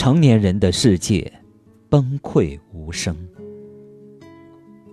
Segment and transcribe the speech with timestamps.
[0.00, 1.30] 成年人的世界，
[1.90, 3.14] 崩溃无声。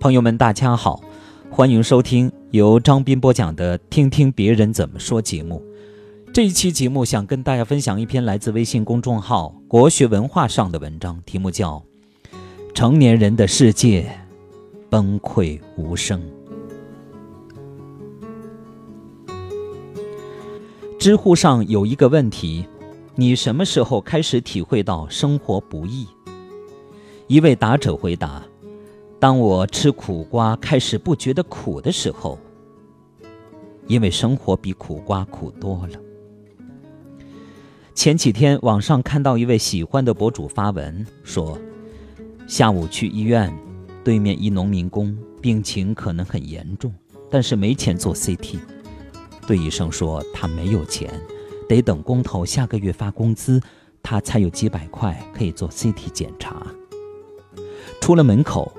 [0.01, 1.01] 朋友们，大家好，
[1.49, 5.63] 欢迎收听由张斌播讲的《听听别人怎么说》节目。
[6.33, 11.81] 这一期节目想跟大家分享一篇来自微信公众号“国学文化”上的文章，题目叫
[12.73, 14.11] 《成年人的世界，
[14.89, 16.21] 崩溃无声》。
[20.99, 22.65] 知乎上有一个问题。
[23.19, 26.07] 你什么时候开始体会到生活不易？
[27.25, 28.43] 一位答者回答
[29.19, 32.37] ：“当我吃苦瓜开始不觉得苦的时候，
[33.87, 35.99] 因为生活比苦瓜苦多了。”
[37.95, 41.57] 前几天网上看到一位喜欢的博主发文说
[42.45, 43.51] ：“下午去医院，
[44.03, 46.93] 对面一农民工病情可能很严重，
[47.31, 48.59] 但是没钱做 CT，
[49.47, 51.11] 对医生说他没有钱。”
[51.67, 53.61] 得等工头下个月发工资，
[54.01, 56.65] 他才有几百块可以做 CT 检查。
[57.99, 58.71] 出了门口，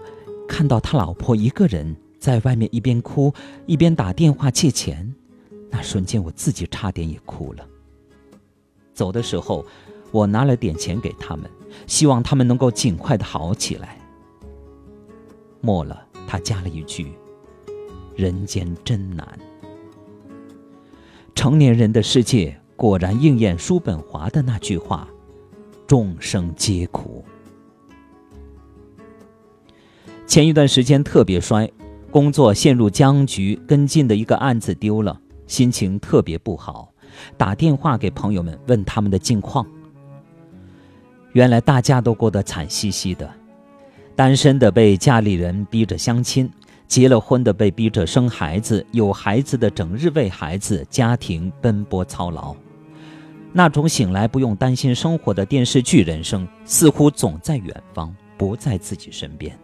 [0.49, 3.33] 看到他老婆一个人在外面一边哭
[3.67, 5.15] 一边打电话借钱，
[5.71, 7.67] 那瞬间我自己差点也哭了。
[8.95, 9.67] 走的时候，
[10.11, 11.51] 我拿了点钱给他们，
[11.87, 13.99] 希望他们能够尽快的好起来。
[15.61, 17.13] 末了，他加了一句
[18.17, 19.39] ：“人间真难。”
[21.35, 22.59] 成年人的世界。
[22.79, 25.09] 果然应验叔本华的那句话
[25.85, 27.25] ：“众生皆苦。”
[30.29, 31.69] 前一段时间特别衰，
[32.09, 36.93] 工作陷入僵局，跟进的一个案子丢了，心情特别不好，
[37.37, 39.67] 打电话给朋友们问他们的近况。
[41.33, 43.29] 原来大家都过得惨兮兮的，
[44.15, 46.49] 单身的被家里人逼着相亲。
[46.87, 52.57] 结了婚的被逼着生孩子，有孩子的整日为孩子家庭奔波操劳。
[53.53, 59.59] 那种醒来不用担心生活的电视剧人生，似乎总在远方，不在自己身边。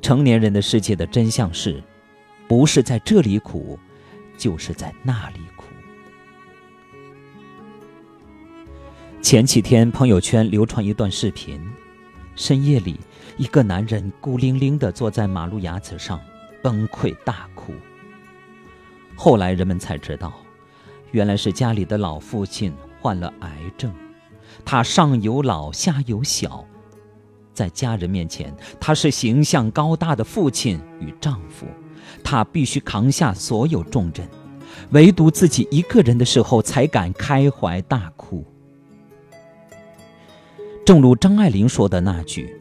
[0.00, 1.82] 成年人的世界的真相是，
[2.48, 3.78] 不是在这里苦，
[4.36, 5.64] 就是在那里苦。
[9.20, 11.60] 前几天朋友圈流传一段视频，
[12.34, 12.98] 深夜里，
[13.36, 16.18] 一个男人孤零零地坐在马路牙子上，
[16.62, 17.74] 崩溃大哭。
[19.14, 20.32] 后来人们才知道。
[21.10, 23.92] 原来是家里的老父亲患了癌症，
[24.64, 26.64] 他上有老下有小，
[27.54, 31.66] 在家人面前他是形象高大的父亲与丈夫，
[32.22, 34.28] 他必须扛下所有重任，
[34.90, 38.44] 唯独自己一个人的时候才敢开怀大哭。
[40.84, 42.54] 正如张爱玲说的那句：“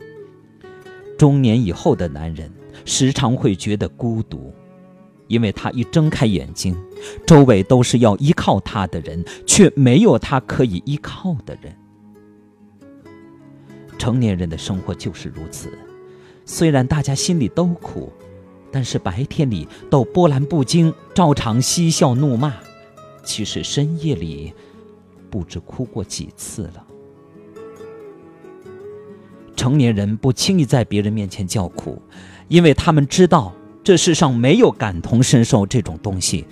[1.18, 2.52] 中年以后的男人
[2.84, 4.53] 时常会觉得孤独。”
[5.28, 6.76] 因为他一睁开眼睛，
[7.26, 11.76] 周围都是要依靠他的人，却没有他可以依靠的人。
[13.98, 15.78] 成年人的生活就是如此，
[16.46, 18.12] 虽然大家心里都苦，
[18.72, 22.54] 但是白天里都波澜不惊，照常嬉笑怒骂，
[23.24, 24.54] 其实深夜里
[25.30, 26.86] 不知哭过几次了。
[29.56, 32.00] 成年人不轻易在别人面前叫苦，
[32.48, 33.54] 因为他们知道。
[33.88, 36.46] 这世上没有感同身受这种东西，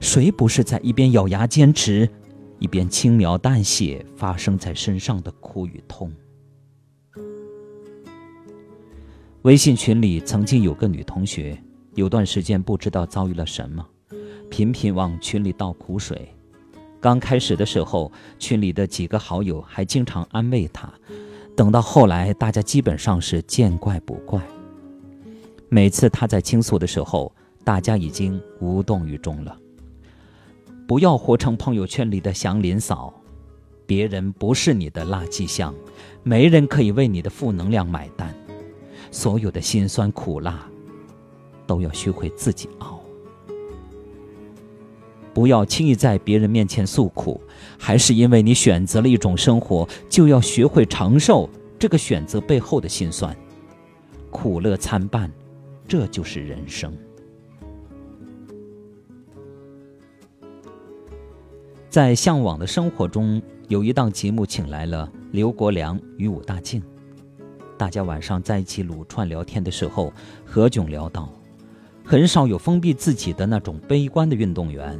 [0.00, 2.08] 谁不是在一边咬牙坚持，
[2.58, 6.10] 一边轻描淡写发生在身上的苦与痛？
[9.42, 11.62] 微信群里曾经有个女同学，
[11.94, 13.86] 有段时间不知道遭遇了什么，
[14.48, 16.26] 频频往群里倒苦水。
[17.02, 20.90] 刚开始的时候，群里的几个好友还经常安慰她，
[21.54, 24.40] 等到后来，大家基本上是见怪不怪。
[25.74, 27.34] 每次他在倾诉的时候，
[27.64, 29.56] 大家已经无动于衷了。
[30.86, 33.10] 不要活成朋友圈里的祥林嫂，
[33.86, 35.74] 别人不是你的垃圾箱，
[36.22, 38.34] 没人可以为你的负能量买单。
[39.10, 40.68] 所有的辛酸苦辣，
[41.66, 43.00] 都要学会自己熬。
[45.32, 47.40] 不要轻易在别人面前诉苦，
[47.78, 51.48] 还是因为你选择了一种生活，就要学会承受
[51.78, 53.34] 这个选择背后的辛酸，
[54.30, 55.32] 苦乐参半。
[55.92, 56.90] 这就是人生。
[61.90, 66.82] 在向往的生活中，有一档节目请来了刘国梁与武大靖，
[67.76, 70.10] 大家晚上在一起撸串聊天的时候，
[70.46, 71.30] 何炅聊到，
[72.02, 74.98] 很少有封闭自己的那种悲观的运动员，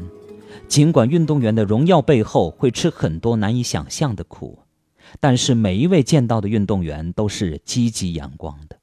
[0.68, 4.58] 尽管运动员的荣耀背后会吃很多难以想象的苦，
[5.18, 8.81] 但是每一位见到的运动员都是积极阳光的。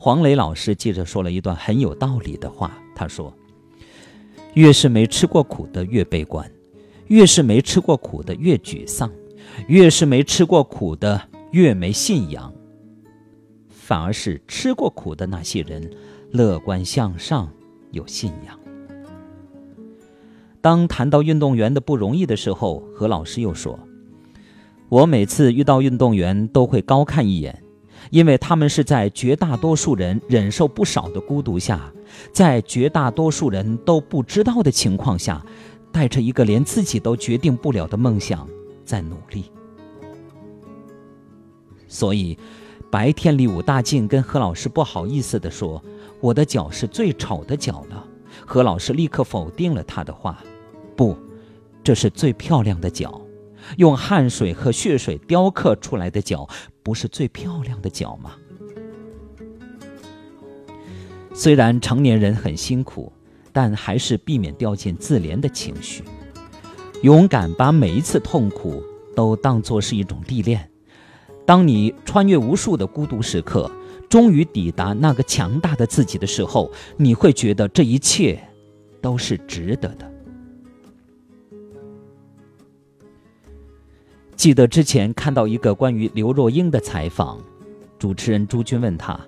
[0.00, 3.34] 黄磊老师接着说了一段很有道理的话，他说
[4.54, 6.48] ：“越是没吃过苦的越悲观，
[7.08, 9.10] 越是没吃过苦的越沮丧，
[9.66, 12.54] 越是没吃过苦的，越没信仰。
[13.68, 15.90] 反而是吃过苦的那些人，
[16.30, 17.50] 乐观向上，
[17.90, 18.56] 有信仰。
[20.60, 23.76] 当谈到运动员的不容易的时候，何老师又说
[24.88, 27.64] ：“我每次遇到运动员都会高看一眼，
[28.10, 31.92] 因为他们是在绝大多数人忍受不少的孤独下，
[32.32, 35.44] 在绝大多数人都不知道的情况下，
[35.92, 38.48] 带着一个连自己都决定不了的梦想
[38.84, 39.50] 在努力。
[41.86, 42.38] 所以。”
[42.90, 45.82] 白天里，武大靖跟何老师不好意思地说
[46.22, 48.02] ：“我的脚是最丑的脚了。”
[48.46, 50.42] 何老师立刻否定了他的话
[50.96, 51.14] ：“不，
[51.84, 53.20] 这是最漂亮的脚。
[53.76, 56.48] 用汗水和血水雕刻出来的脚，
[56.88, 58.34] 不是最漂亮的脚吗？”
[61.36, 63.12] 虽然成年人很辛苦，
[63.52, 66.02] 但还是避免掉进自怜的情绪，
[67.02, 68.82] 勇敢把每一次痛苦
[69.14, 70.70] 都当作是一种历练。
[71.44, 73.70] 当你穿越无数的孤独时刻，
[74.08, 78.42] 终于抵达那个强大的自己的时候，你会觉得这一切
[79.02, 80.10] 都是值得的。
[84.38, 87.38] 记得之前看到一个关于刘若英的采访，
[87.98, 89.20] 主持人朱军问他：“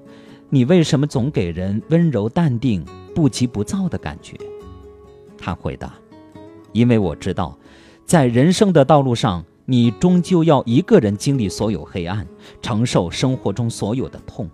[0.49, 2.83] 你为什么总给人温柔淡定、
[3.15, 4.37] 不急不躁的感觉？”
[5.37, 5.93] 他回答
[6.73, 7.59] ：“因为我知道，
[8.07, 12.27] 在人生的道路上。”你终究要一个人经历所有黑暗，
[12.61, 14.51] 承受生活中所有的痛。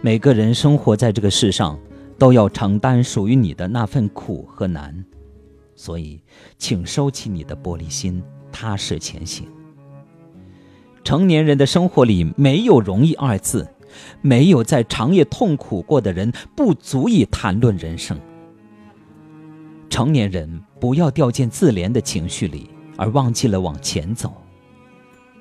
[0.00, 1.78] 每个人生活在这个世上，
[2.16, 5.04] 都要承担属于你的那份苦和难，
[5.80, 6.20] 所以，
[6.58, 8.22] 请收起你的玻璃心，
[8.52, 9.48] 踏实前行。
[11.02, 13.66] 成年人的生活里没有容易二字，
[14.20, 18.20] 没有在长夜痛苦过的人，不足以谈论人生。
[19.88, 22.68] 成年人不要掉进自怜的情绪里，
[22.98, 24.34] 而忘记了往前走。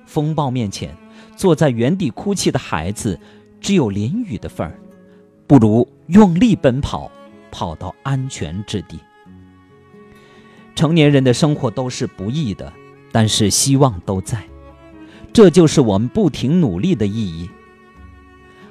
[0.06, 0.96] 风暴面前，
[1.36, 3.20] 坐在原地哭泣的孩子，
[3.60, 4.80] 只有淋雨的份儿，
[5.46, 7.12] 不如用力奔跑，
[7.52, 8.98] 跑到安全之地。
[10.80, 12.72] 成年人的生活都是不易的，
[13.12, 14.48] 但是希望都在，
[15.34, 17.50] 这就是我们不停努力的意义。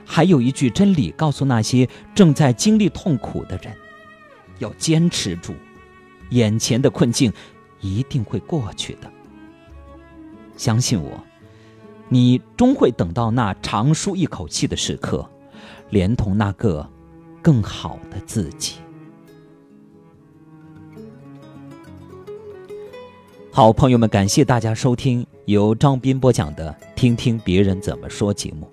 [0.06, 3.76] 还有一句真理，告诉那些正在经历痛苦的人，
[4.58, 5.54] 要坚持住。
[6.30, 7.30] 眼前的困境
[7.82, 9.12] 一定会过去的，
[10.56, 11.22] 相信我，
[12.08, 15.28] 你终会等到那长舒一口气的时刻，
[15.90, 16.88] 连同那个
[17.42, 18.76] 更好的自己。
[23.58, 28.70] 好，朋友们，感谢大家收听由张斌播讲的《听听别人怎么说》节目。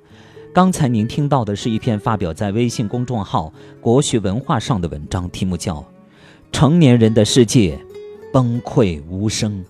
[0.54, 3.52] 刚才您听到的是一篇发表在微信公众号
[3.82, 5.84] “国学文化”上的文章，题目叫。
[6.52, 7.76] 成年人的世界，
[8.32, 9.66] 崩溃无声。